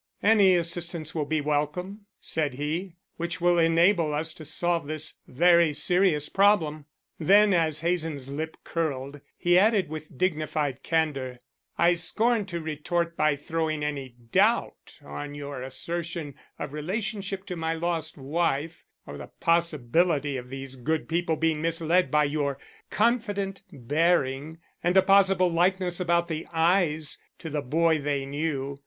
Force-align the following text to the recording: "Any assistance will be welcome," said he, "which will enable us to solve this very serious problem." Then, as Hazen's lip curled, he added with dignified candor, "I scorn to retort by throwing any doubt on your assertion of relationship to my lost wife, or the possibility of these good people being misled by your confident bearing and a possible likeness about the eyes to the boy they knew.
"Any 0.23 0.55
assistance 0.55 1.13
will 1.13 1.27
be 1.27 1.41
welcome," 1.41 2.07
said 2.19 2.55
he, 2.55 2.95
"which 3.17 3.39
will 3.39 3.59
enable 3.59 4.15
us 4.15 4.33
to 4.33 4.45
solve 4.45 4.87
this 4.87 5.17
very 5.27 5.73
serious 5.73 6.27
problem." 6.27 6.85
Then, 7.19 7.53
as 7.53 7.81
Hazen's 7.81 8.27
lip 8.27 8.57
curled, 8.63 9.21
he 9.37 9.59
added 9.59 9.89
with 9.89 10.17
dignified 10.17 10.81
candor, 10.81 11.39
"I 11.77 11.93
scorn 11.93 12.47
to 12.47 12.59
retort 12.59 13.15
by 13.15 13.35
throwing 13.35 13.83
any 13.85 14.15
doubt 14.31 14.99
on 15.05 15.35
your 15.35 15.61
assertion 15.61 16.33
of 16.57 16.73
relationship 16.73 17.45
to 17.45 17.55
my 17.55 17.75
lost 17.75 18.17
wife, 18.17 18.83
or 19.05 19.19
the 19.19 19.29
possibility 19.39 20.35
of 20.35 20.49
these 20.49 20.77
good 20.77 21.07
people 21.07 21.35
being 21.35 21.61
misled 21.61 22.09
by 22.09 22.23
your 22.23 22.57
confident 22.89 23.61
bearing 23.71 24.57
and 24.83 24.97
a 24.97 25.03
possible 25.03 25.51
likeness 25.51 25.99
about 25.99 26.27
the 26.27 26.47
eyes 26.51 27.19
to 27.37 27.51
the 27.51 27.61
boy 27.61 27.99
they 27.99 28.25
knew. 28.25 28.79